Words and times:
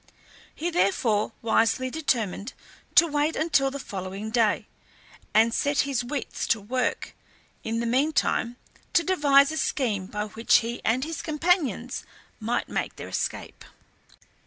He 0.55 0.71
therefore 0.71 1.31
wisely 1.43 1.91
determined 1.91 2.53
to 2.95 3.05
wait 3.05 3.35
until 3.35 3.69
the 3.69 3.77
following 3.77 4.31
day, 4.31 4.65
and 5.31 5.53
set 5.53 5.81
his 5.81 6.03
wits 6.03 6.47
to 6.47 6.59
work 6.59 7.13
in 7.63 7.81
the 7.81 7.85
meantime 7.85 8.55
to 8.93 9.03
devise 9.03 9.51
a 9.51 9.57
scheme 9.57 10.07
by 10.07 10.25
which 10.25 10.57
he 10.65 10.81
and 10.83 11.03
his 11.03 11.21
companions 11.21 12.03
might 12.39 12.67
make 12.67 12.95
their 12.95 13.09
escape. 13.09 13.63